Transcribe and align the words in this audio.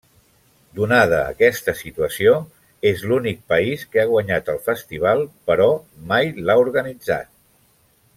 Donada 0.77 1.17
aquesta 1.33 1.73
situació, 1.81 2.31
és 2.91 3.03
l'únic 3.11 3.43
país 3.53 3.83
que 3.91 4.01
ha 4.05 4.09
guanyat 4.13 4.49
el 4.55 4.65
festival 4.71 5.23
però 5.51 5.69
mai 6.13 6.33
l'ha 6.49 6.57
organitzat. 6.63 7.31